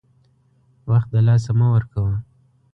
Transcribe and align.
وخت 0.89 1.07
دلاسه 1.15 1.51
مه 1.59 1.67
ورکوه! 1.73 2.13